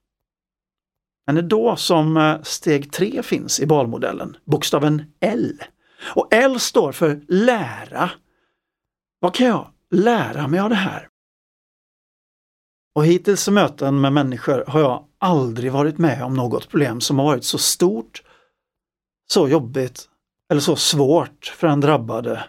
Men 1.26 1.36
det 1.36 1.42
är 1.42 1.48
då 1.48 1.76
som 1.76 2.18
eh, 2.18 2.42
steg 2.42 2.92
3 2.92 3.24
finns 3.24 3.60
i 3.60 3.66
valmodellen, 3.66 4.38
bokstaven 4.46 5.14
L. 5.20 5.64
Och 6.16 6.28
L 6.34 6.60
står 6.60 6.92
för 6.92 7.22
lära. 7.28 8.12
Vad 9.20 9.34
kan 9.34 9.48
jag 9.48 9.72
lära 9.92 10.48
mig 10.48 10.60
av 10.60 10.70
det 10.70 10.76
här? 10.76 11.08
Och 12.96 13.06
hittills 13.06 13.48
i 13.48 13.52
möten 13.52 14.02
med 14.02 14.14
människor 14.14 14.64
har 14.68 14.80
jag 14.80 15.06
aldrig 15.20 15.72
varit 15.72 15.98
med 15.98 16.24
om 16.24 16.34
något 16.34 16.70
problem 16.70 17.02
som 17.02 17.20
har 17.20 17.26
varit 17.26 17.44
så 17.44 17.58
stort, 17.58 18.24
så 19.32 19.48
jobbigt 19.48 20.08
eller 20.52 20.62
så 20.62 20.76
svårt 20.76 21.46
för 21.46 21.68
den 21.68 21.80
drabbade 21.80 22.46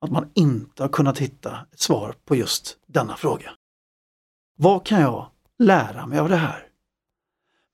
att 0.00 0.10
man 0.10 0.30
inte 0.34 0.82
har 0.82 0.88
kunnat 0.88 1.18
hitta 1.18 1.66
ett 1.72 1.80
svar 1.80 2.14
på 2.24 2.36
just 2.36 2.78
denna 2.86 3.16
fråga. 3.16 3.50
Vad 4.56 4.86
kan 4.86 5.00
jag 5.00 5.30
lära 5.58 6.06
mig 6.06 6.18
av 6.18 6.28
det 6.28 6.36
här? 6.36 6.66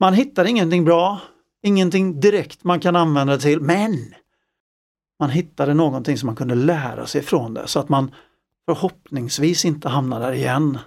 Man 0.00 0.14
hittar 0.14 0.44
ingenting 0.44 0.84
bra, 0.84 1.20
ingenting 1.62 2.20
direkt 2.20 2.64
man 2.64 2.80
kan 2.80 2.96
använda 2.96 3.32
det 3.32 3.38
till, 3.38 3.60
men 3.60 4.14
man 5.18 5.30
hittade 5.30 5.74
någonting 5.74 6.18
som 6.18 6.26
man 6.26 6.36
kunde 6.36 6.54
lära 6.54 7.06
sig 7.06 7.22
från 7.22 7.54
det 7.54 7.66
så 7.66 7.80
att 7.80 7.88
man 7.88 8.14
förhoppningsvis 8.64 9.64
inte 9.64 9.88
hamnar 9.88 10.20
där 10.20 10.32
igen 10.32 10.78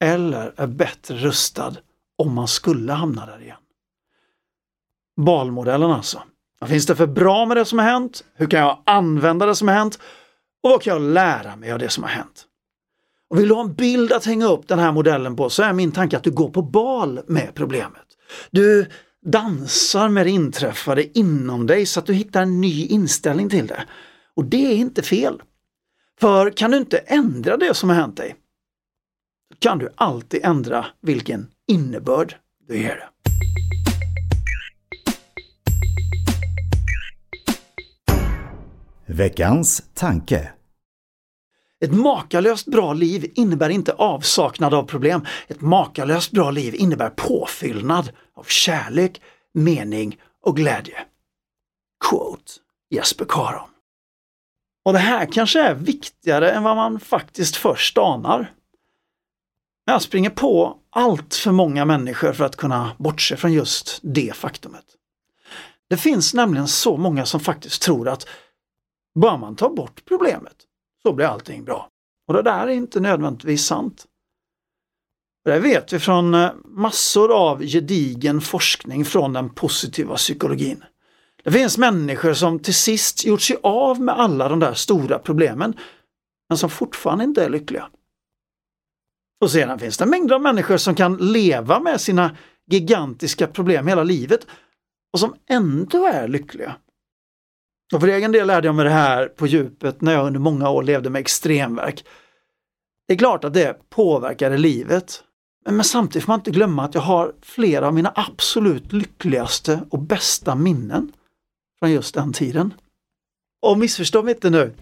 eller 0.00 0.54
är 0.56 0.66
bättre 0.66 1.16
rustad 1.16 1.76
om 2.18 2.34
man 2.34 2.48
skulle 2.48 2.92
hamna 2.92 3.26
där 3.26 3.42
igen. 3.42 3.60
Balmodellen 5.16 5.90
alltså. 5.90 6.22
Vad 6.64 6.70
finns 6.70 6.86
det 6.86 6.96
för 6.96 7.06
bra 7.06 7.46
med 7.46 7.56
det 7.56 7.64
som 7.64 7.78
har 7.78 7.86
hänt? 7.86 8.24
Hur 8.34 8.46
kan 8.46 8.60
jag 8.60 8.82
använda 8.86 9.46
det 9.46 9.54
som 9.54 9.68
har 9.68 9.74
hänt? 9.74 9.98
Och 10.62 10.70
vad 10.70 10.82
kan 10.82 10.92
jag 10.92 11.02
lära 11.02 11.56
mig 11.56 11.72
av 11.72 11.78
det 11.78 11.88
som 11.88 12.02
har 12.02 12.10
hänt? 12.10 12.44
Och 13.30 13.38
vill 13.38 13.48
du 13.48 13.54
ha 13.54 13.62
en 13.62 13.74
bild 13.74 14.12
att 14.12 14.24
hänga 14.24 14.46
upp 14.46 14.68
den 14.68 14.78
här 14.78 14.92
modellen 14.92 15.36
på 15.36 15.50
så 15.50 15.62
är 15.62 15.72
min 15.72 15.92
tanke 15.92 16.16
att 16.16 16.22
du 16.24 16.30
går 16.30 16.50
på 16.50 16.62
bal 16.62 17.20
med 17.26 17.54
problemet. 17.54 18.02
Du 18.50 18.86
dansar 19.26 20.08
med 20.08 20.26
det 20.26 20.30
inträffade 20.30 21.18
inom 21.18 21.66
dig 21.66 21.86
så 21.86 22.00
att 22.00 22.06
du 22.06 22.12
hittar 22.12 22.42
en 22.42 22.60
ny 22.60 22.86
inställning 22.86 23.50
till 23.50 23.66
det. 23.66 23.84
Och 24.36 24.44
det 24.44 24.72
är 24.72 24.76
inte 24.76 25.02
fel. 25.02 25.42
För 26.20 26.50
kan 26.50 26.70
du 26.70 26.76
inte 26.76 26.98
ändra 26.98 27.56
det 27.56 27.74
som 27.74 27.88
har 27.88 27.96
hänt 27.96 28.16
dig, 28.16 28.36
kan 29.58 29.78
du 29.78 29.88
alltid 29.94 30.40
ändra 30.44 30.86
vilken 31.00 31.46
innebörd 31.68 32.36
du 32.68 32.78
ger 32.78 32.96
det. 32.96 33.08
Veckans 39.06 39.82
tanke. 39.94 40.52
Ett 41.84 41.92
makalöst 41.92 42.66
bra 42.66 42.92
liv 42.92 43.32
innebär 43.34 43.70
inte 43.70 43.92
avsaknad 43.92 44.74
av 44.74 44.82
problem. 44.82 45.26
Ett 45.48 45.60
makalöst 45.60 46.30
bra 46.30 46.50
liv 46.50 46.74
innebär 46.74 47.10
påfyllnad 47.10 48.10
av 48.34 48.44
kärlek, 48.44 49.20
mening 49.54 50.20
och 50.42 50.56
glädje. 50.56 50.98
Quote 52.10 52.52
Jesper 52.90 53.24
Karon. 53.28 53.68
Och 54.84 54.92
det 54.92 54.98
här 54.98 55.26
kanske 55.32 55.60
är 55.60 55.74
viktigare 55.74 56.50
än 56.50 56.62
vad 56.62 56.76
man 56.76 57.00
faktiskt 57.00 57.56
först 57.56 57.98
anar. 57.98 58.52
Jag 59.84 60.02
springer 60.02 60.30
på 60.30 60.78
allt 60.90 61.34
för 61.34 61.52
många 61.52 61.84
människor 61.84 62.32
för 62.32 62.44
att 62.44 62.56
kunna 62.56 62.90
bortse 62.98 63.36
från 63.36 63.52
just 63.52 64.00
det 64.02 64.36
faktumet. 64.36 64.84
Det 65.88 65.96
finns 65.96 66.34
nämligen 66.34 66.68
så 66.68 66.96
många 66.96 67.26
som 67.26 67.40
faktiskt 67.40 67.82
tror 67.82 68.08
att 68.08 68.26
bara 69.14 69.36
man 69.36 69.56
tar 69.56 69.70
bort 69.70 70.04
problemet 70.04 70.56
så 71.02 71.12
blir 71.12 71.26
allting 71.26 71.64
bra. 71.64 71.88
Och 72.28 72.34
det 72.34 72.42
där 72.42 72.66
är 72.66 72.72
inte 72.72 73.00
nödvändigtvis 73.00 73.66
sant. 73.66 74.06
Det 75.44 75.58
vet 75.58 75.92
vi 75.92 75.98
från 75.98 76.34
eh, 76.34 76.52
massor 76.64 77.32
av 77.32 77.62
gedigen 77.62 78.40
forskning 78.40 79.04
från 79.04 79.32
den 79.32 79.50
positiva 79.50 80.16
psykologin. 80.16 80.84
Det 81.44 81.52
finns 81.52 81.78
människor 81.78 82.34
som 82.34 82.58
till 82.58 82.74
sist 82.74 83.24
gjort 83.24 83.40
sig 83.40 83.56
av 83.62 84.00
med 84.00 84.18
alla 84.18 84.48
de 84.48 84.60
där 84.60 84.74
stora 84.74 85.18
problemen, 85.18 85.76
men 86.48 86.58
som 86.58 86.70
fortfarande 86.70 87.24
inte 87.24 87.44
är 87.44 87.50
lyckliga. 87.50 87.88
Och 89.40 89.50
sedan 89.50 89.78
finns 89.78 89.98
det 89.98 90.06
mängder 90.06 90.34
av 90.34 90.42
människor 90.42 90.76
som 90.76 90.94
kan 90.94 91.16
leva 91.16 91.80
med 91.80 92.00
sina 92.00 92.36
gigantiska 92.70 93.46
problem 93.46 93.86
hela 93.86 94.04
livet 94.04 94.46
och 95.12 95.20
som 95.20 95.34
ändå 95.48 96.06
är 96.06 96.28
lyckliga. 96.28 96.76
Och 97.94 98.00
för 98.00 98.08
egen 98.08 98.32
del 98.32 98.46
lärde 98.46 98.68
jag 98.68 98.74
mig 98.74 98.84
det 98.84 98.90
här 98.90 99.26
på 99.28 99.46
djupet 99.46 100.00
när 100.00 100.12
jag 100.12 100.26
under 100.26 100.40
många 100.40 100.70
år 100.70 100.82
levde 100.82 101.10
med 101.10 101.20
extremverk. 101.20 102.04
Det 103.08 103.14
är 103.14 103.18
klart 103.18 103.44
att 103.44 103.54
det 103.54 103.90
påverkade 103.90 104.58
livet. 104.58 105.22
Men 105.68 105.84
samtidigt 105.84 106.24
får 106.24 106.32
man 106.32 106.40
inte 106.40 106.50
glömma 106.50 106.84
att 106.84 106.94
jag 106.94 107.02
har 107.02 107.32
flera 107.42 107.86
av 107.86 107.94
mina 107.94 108.12
absolut 108.14 108.92
lyckligaste 108.92 109.80
och 109.90 109.98
bästa 109.98 110.54
minnen 110.54 111.12
från 111.78 111.90
just 111.90 112.14
den 112.14 112.32
tiden. 112.32 112.74
Och 113.62 113.78
missförstå 113.78 114.22
mig 114.22 114.34
inte 114.34 114.50
nu. 114.50 114.74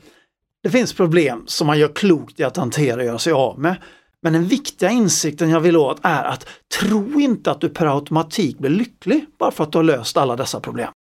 Det 0.63 0.71
finns 0.71 0.93
problem 0.93 1.45
som 1.47 1.67
man 1.67 1.79
gör 1.79 1.89
klokt 1.89 2.41
i 2.41 2.45
att 2.45 2.57
hantera 2.57 2.97
och 2.97 3.07
göra 3.07 3.19
sig 3.19 3.33
av 3.33 3.59
med. 3.59 3.77
Men 4.23 4.33
den 4.33 4.45
viktiga 4.45 4.91
insikten 4.91 5.51
jag 5.51 5.61
vill 5.61 5.77
åt 5.77 5.99
är 6.03 6.25
att 6.25 6.49
tro 6.81 7.21
inte 7.21 7.51
att 7.51 7.61
du 7.61 7.69
per 7.69 7.97
automatik 7.97 8.59
blir 8.59 8.71
lycklig 8.71 9.27
bara 9.39 9.51
för 9.51 9.65
att 9.65 9.73
du 9.73 9.79
har 9.79 9.83
löst 9.83 10.17
alla 10.17 10.37
dessa 10.37 10.61
problem. 10.61 10.93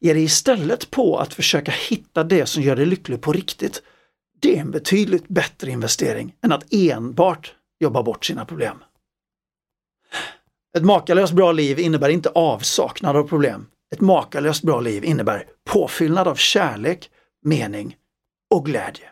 Ge 0.00 0.12
dig 0.12 0.22
istället 0.22 0.90
på 0.90 1.18
att 1.18 1.34
försöka 1.34 1.72
hitta 1.72 2.24
det 2.24 2.46
som 2.46 2.62
gör 2.62 2.76
dig 2.76 2.86
lycklig 2.86 3.20
på 3.20 3.32
riktigt. 3.32 3.82
Det 4.40 4.56
är 4.56 4.60
en 4.60 4.70
betydligt 4.70 5.28
bättre 5.28 5.70
investering 5.70 6.34
än 6.42 6.52
att 6.52 6.72
enbart 6.74 7.54
jobba 7.80 8.02
bort 8.02 8.24
sina 8.24 8.44
problem. 8.44 8.76
Ett 10.76 10.84
makalöst 10.84 11.32
bra 11.32 11.52
liv 11.52 11.78
innebär 11.78 12.08
inte 12.08 12.28
avsaknad 12.28 13.16
av 13.16 13.28
problem. 13.28 13.66
Ett 13.94 14.00
makalöst 14.00 14.62
bra 14.62 14.80
liv 14.80 15.04
innebär 15.04 15.46
påfyllnad 15.70 16.28
av 16.28 16.34
kärlek, 16.34 17.10
mening 17.42 17.96
och 18.54 18.66
glädje. 18.66 19.10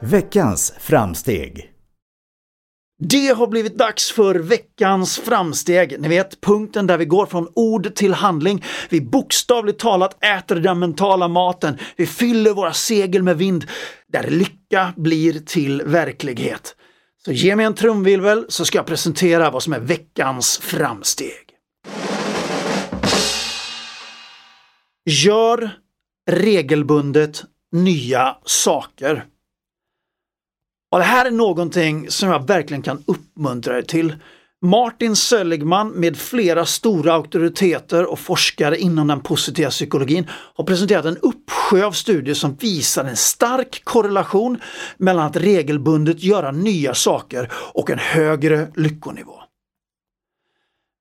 Veckans 0.00 0.74
framsteg. 0.78 1.71
Det 3.04 3.28
har 3.28 3.46
blivit 3.46 3.78
dags 3.78 4.12
för 4.12 4.34
veckans 4.34 5.18
framsteg. 5.18 6.00
Ni 6.00 6.08
vet 6.08 6.40
punkten 6.40 6.86
där 6.86 6.98
vi 6.98 7.04
går 7.04 7.26
från 7.26 7.48
ord 7.54 7.94
till 7.94 8.14
handling. 8.14 8.64
Vi 8.90 9.00
bokstavligt 9.00 9.78
talat 9.78 10.24
äter 10.24 10.56
den 10.56 10.78
mentala 10.78 11.28
maten. 11.28 11.78
Vi 11.96 12.06
fyller 12.06 12.54
våra 12.54 12.72
segel 12.72 13.22
med 13.22 13.38
vind. 13.38 13.66
Där 14.12 14.30
lycka 14.30 14.92
blir 14.96 15.32
till 15.32 15.82
verklighet. 15.82 16.76
Så 17.24 17.32
ge 17.32 17.56
mig 17.56 17.66
en 17.66 17.74
trumvirvel 17.74 18.44
så 18.48 18.64
ska 18.64 18.78
jag 18.78 18.86
presentera 18.86 19.50
vad 19.50 19.62
som 19.62 19.72
är 19.72 19.80
veckans 19.80 20.58
framsteg. 20.58 21.48
Gör 25.04 25.70
regelbundet 26.30 27.44
nya 27.72 28.36
saker. 28.44 29.24
Och 30.92 30.98
det 30.98 31.04
här 31.04 31.26
är 31.26 31.30
någonting 31.30 32.10
som 32.10 32.28
jag 32.28 32.46
verkligen 32.46 32.82
kan 32.82 33.04
uppmuntra 33.06 33.78
er 33.78 33.82
till. 33.82 34.14
Martin 34.62 35.16
Seligman 35.16 35.88
med 35.88 36.16
flera 36.16 36.66
stora 36.66 37.12
auktoriteter 37.12 38.10
och 38.10 38.18
forskare 38.18 38.78
inom 38.78 39.06
den 39.06 39.20
positiva 39.20 39.70
psykologin 39.70 40.26
har 40.30 40.64
presenterat 40.64 41.04
en 41.04 41.16
uppsjö 41.16 41.84
av 41.84 41.92
studier 41.92 42.34
som 42.34 42.54
visar 42.54 43.04
en 43.04 43.16
stark 43.16 43.84
korrelation 43.84 44.60
mellan 44.96 45.26
att 45.26 45.36
regelbundet 45.36 46.22
göra 46.22 46.50
nya 46.50 46.94
saker 46.94 47.52
och 47.52 47.90
en 47.90 47.98
högre 47.98 48.68
lyckonivå. 48.76 49.42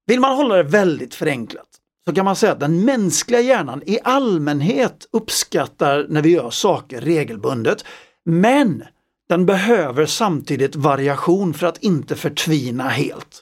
Vill 0.07 0.19
man 0.19 0.35
hålla 0.35 0.55
det 0.55 0.63
väldigt 0.63 1.15
förenklat 1.15 1.67
så 2.05 2.15
kan 2.15 2.25
man 2.25 2.35
säga 2.35 2.51
att 2.51 2.59
den 2.59 2.85
mänskliga 2.85 3.41
hjärnan 3.41 3.83
i 3.85 3.99
allmänhet 4.03 5.07
uppskattar 5.11 6.05
när 6.09 6.21
vi 6.21 6.29
gör 6.29 6.49
saker 6.49 7.01
regelbundet. 7.01 7.85
Men 8.25 8.83
den 9.31 9.45
behöver 9.45 10.05
samtidigt 10.05 10.75
variation 10.75 11.53
för 11.53 11.67
att 11.67 11.83
inte 11.83 12.15
förtvina 12.15 12.89
helt. 12.89 13.41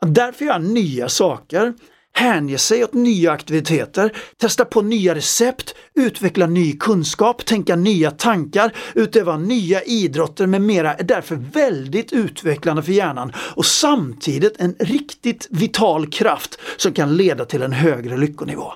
Därför 0.00 0.44
gör 0.44 0.58
nya 0.58 1.08
saker, 1.08 1.74
hänger 2.12 2.56
sig 2.56 2.84
åt 2.84 2.92
nya 2.92 3.32
aktiviteter, 3.32 4.16
testa 4.36 4.64
på 4.64 4.82
nya 4.82 5.14
recept, 5.14 5.74
utveckla 5.94 6.46
ny 6.46 6.72
kunskap, 6.72 7.44
tänka 7.44 7.76
nya 7.76 8.10
tankar, 8.10 8.72
utöva 8.94 9.36
nya 9.36 9.82
idrotter 9.82 10.46
med 10.46 10.62
mera 10.62 10.94
är 10.94 11.04
därför 11.04 11.36
väldigt 11.36 12.12
utvecklande 12.12 12.82
för 12.82 12.92
hjärnan 12.92 13.32
och 13.36 13.66
samtidigt 13.66 14.60
en 14.60 14.74
riktigt 14.78 15.46
vital 15.50 16.10
kraft 16.10 16.58
som 16.76 16.92
kan 16.92 17.16
leda 17.16 17.44
till 17.44 17.62
en 17.62 17.72
högre 17.72 18.16
lyckonivå. 18.16 18.72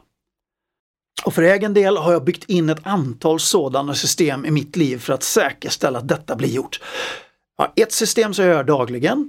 Och 1.25 1.35
för 1.35 1.43
egen 1.43 1.75
del 1.75 1.97
har 1.97 2.13
jag 2.13 2.25
byggt 2.25 2.45
in 2.45 2.71
ett 2.71 2.87
antal 2.87 3.41
sådana 3.41 3.95
system 3.95 4.47
i 4.47 4.51
mitt 4.51 4.77
liv 4.77 4.99
för 4.99 5.13
att 5.13 5.23
säkerställa 5.23 5.99
att 5.99 6.09
detta 6.09 6.37
blir 6.37 6.49
gjort. 6.49 6.81
ett 7.77 7.93
system 7.93 8.35
som 8.35 8.45
jag 8.45 8.55
gör 8.55 8.65
dagligen, 8.65 9.29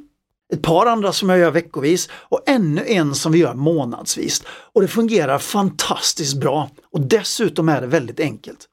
ett 0.53 0.61
par 0.61 0.85
andra 0.85 1.13
som 1.13 1.29
jag 1.29 1.39
gör 1.39 1.51
veckovis 1.51 2.09
och 2.13 2.41
ännu 2.45 2.83
en 2.87 3.15
som 3.15 3.31
vi 3.31 3.39
gör 3.39 3.53
månadsvis. 3.53 4.43
Och 4.47 4.81
det 4.81 4.87
fungerar 4.87 5.39
fantastiskt 5.39 6.39
bra 6.39 6.69
och 6.91 7.01
dessutom 7.01 7.69
är 7.69 7.81
det 7.81 7.87
väldigt 7.87 8.19
enkelt. 8.19 8.69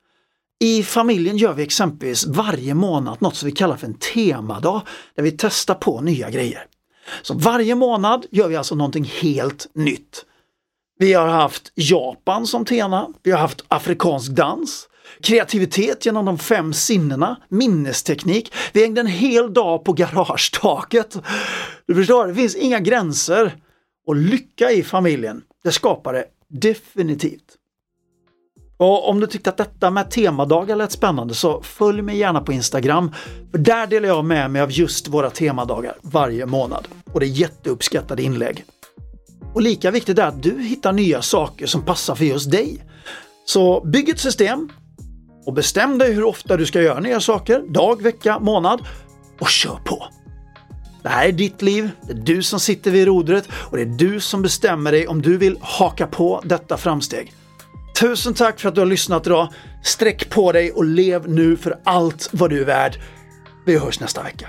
I 0.61 0.83
familjen 0.83 1.37
gör 1.37 1.53
vi 1.53 1.63
exempelvis 1.63 2.27
varje 2.27 2.75
månad 2.75 3.17
något 3.21 3.37
som 3.37 3.47
vi 3.47 3.53
kallar 3.53 3.77
för 3.77 3.87
en 3.87 3.95
temadag 3.95 4.81
där 5.15 5.23
vi 5.23 5.31
testar 5.31 5.75
på 5.75 6.01
nya 6.01 6.31
grejer. 6.31 6.67
Så 7.23 7.35
varje 7.35 7.75
månad 7.75 8.27
gör 8.31 8.49
vi 8.49 8.57
alltså 8.57 8.75
någonting 8.75 9.05
helt 9.05 9.69
nytt. 9.75 10.25
Vi 11.01 11.13
har 11.13 11.27
haft 11.27 11.73
Japan 11.75 12.47
som 12.47 12.65
tema, 12.65 13.13
vi 13.23 13.31
har 13.31 13.39
haft 13.39 13.65
afrikansk 13.69 14.31
dans, 14.31 14.89
kreativitet 15.23 16.07
genom 16.07 16.25
de 16.25 16.39
fem 16.39 16.73
sinnena, 16.73 17.37
minnesteknik. 17.49 18.53
Vi 18.73 18.83
hängde 18.83 19.01
en 19.01 19.07
hel 19.07 19.55
dag 19.55 19.85
på 19.85 19.93
garagetaket. 19.93 21.17
Du 21.87 21.95
förstår, 21.95 22.27
det 22.27 22.35
finns 22.35 22.57
inga 22.57 22.81
gränser. 22.81 23.57
Och 24.07 24.17
lycka 24.17 24.71
i 24.71 24.83
familjen, 24.83 25.43
det 25.65 25.73
skapar 25.73 26.13
det 26.13 26.25
definitivt. 26.49 27.57
Och 28.77 29.09
om 29.09 29.21
du 29.21 29.27
tyckte 29.27 29.51
att 29.51 29.57
detta 29.57 29.91
med 29.91 30.11
temadagar 30.11 30.77
lät 30.77 30.93
spännande 30.93 31.35
så 31.35 31.63
följ 31.63 32.03
mig 32.03 32.17
gärna 32.17 32.41
på 32.41 32.53
Instagram. 32.53 33.15
För 33.51 33.59
där 33.59 33.87
delar 33.87 34.09
jag 34.09 34.25
med 34.25 34.51
mig 34.51 34.63
av 34.63 34.73
just 34.73 35.09
våra 35.09 35.31
temadagar 35.31 35.97
varje 36.03 36.47
månad. 36.47 36.89
Och 37.13 37.21
det 37.21 37.27
är 37.27 37.31
jätteuppskattade 37.31 38.23
inlägg. 38.23 38.65
Och 39.55 39.63
lika 39.63 39.91
viktigt 39.91 40.19
är 40.19 40.27
att 40.27 40.43
du 40.43 40.63
hittar 40.63 40.93
nya 40.93 41.23
saker 41.23 41.67
som 41.67 41.85
passar 41.85 42.15
för 42.15 42.25
just 42.25 42.51
dig. 42.51 42.85
Så 43.45 43.81
bygg 43.81 44.09
ett 44.09 44.21
system 44.21 44.69
och 45.47 45.53
bestäm 45.53 45.99
dig 45.99 46.13
hur 46.13 46.25
ofta 46.25 46.57
du 46.57 46.67
ska 46.67 46.83
göra 46.83 47.01
nya 47.01 47.21
saker, 47.21 47.63
dag, 47.69 48.03
vecka, 48.03 48.39
månad 48.39 48.81
och 49.41 49.49
kör 49.49 49.79
på. 49.85 50.07
Det 51.03 51.09
här 51.09 51.29
är 51.29 51.33
ditt 51.33 51.63
liv, 51.63 51.91
det 52.07 52.13
är 52.13 52.17
du 52.17 52.43
som 52.43 52.61
sitter 52.61 52.91
vid 52.91 53.07
rodret 53.07 53.49
och 53.53 53.77
det 53.77 53.83
är 53.83 53.87
du 53.87 54.21
som 54.21 54.43
bestämmer 54.43 54.93
dig 54.93 55.07
om 55.07 55.23
du 55.23 55.37
vill 55.37 55.59
haka 55.61 56.07
på 56.07 56.43
detta 56.45 56.77
framsteg. 56.77 57.33
Tusen 58.01 58.35
tack 58.35 58.61
för 58.61 58.69
att 58.69 58.75
du 58.75 58.81
har 58.81 58.87
lyssnat 58.87 59.27
idag. 59.27 59.49
Sträck 59.83 60.31
på 60.31 60.53
dig 60.53 60.73
och 60.73 60.85
lev 60.85 61.29
nu 61.29 61.57
för 61.57 61.81
allt 61.85 62.29
vad 62.33 62.51
du 62.51 62.61
är 62.61 62.65
värd. 62.65 62.97
Vi 63.67 63.79
hörs 63.79 64.01
nästa 64.01 64.23
vecka. 64.23 64.49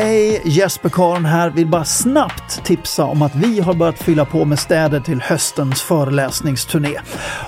Hej, 0.00 0.42
Jesper 0.44 0.88
Karn 0.88 1.24
här. 1.24 1.50
Vill 1.50 1.66
bara 1.66 1.84
snabbt 1.84 2.64
tipsa 2.64 3.04
om 3.04 3.22
att 3.22 3.34
vi 3.34 3.60
har 3.60 3.74
börjat 3.74 3.98
fylla 3.98 4.24
på 4.24 4.44
med 4.44 4.58
städer 4.58 5.00
till 5.00 5.20
höstens 5.20 5.82
föreläsningsturné. 5.82 6.98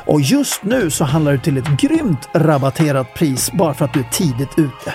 Och 0.06 0.20
just 0.20 0.62
nu 0.62 0.90
så 0.90 1.04
handlar 1.04 1.32
det 1.32 1.38
till 1.38 1.58
ett 1.58 1.80
grymt 1.80 2.28
rabatterat 2.32 3.14
pris 3.14 3.52
bara 3.52 3.74
för 3.74 3.84
att 3.84 3.92
du 3.92 4.00
är 4.00 4.08
tidigt 4.12 4.58
ute. 4.58 4.94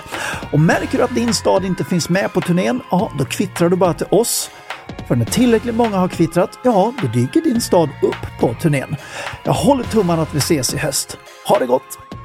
Och 0.52 0.60
märker 0.60 0.98
du 0.98 1.04
att 1.04 1.14
din 1.14 1.34
stad 1.34 1.64
inte 1.64 1.84
finns 1.84 2.08
med 2.08 2.32
på 2.32 2.40
turnén, 2.40 2.80
ja 2.90 3.12
då 3.18 3.24
kvittrar 3.24 3.68
du 3.68 3.76
bara 3.76 3.94
till 3.94 4.06
oss. 4.10 4.50
För 5.08 5.16
när 5.16 5.24
tillräckligt 5.24 5.74
många 5.74 5.96
har 5.96 6.08
kvittrat, 6.08 6.58
ja 6.64 6.92
då 7.02 7.08
dyker 7.08 7.40
din 7.40 7.60
stad 7.60 7.88
upp 8.02 8.40
på 8.40 8.54
turnén. 8.54 8.96
Jag 9.44 9.52
håller 9.52 9.84
tummarna 9.84 10.22
att 10.22 10.34
vi 10.34 10.38
ses 10.38 10.74
i 10.74 10.78
höst. 10.78 11.18
Ha 11.48 11.58
det 11.58 11.66
gott! 11.66 12.15